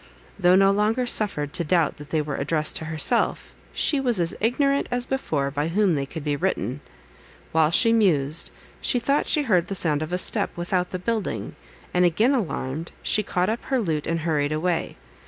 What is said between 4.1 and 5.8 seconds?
as ignorant, as before, by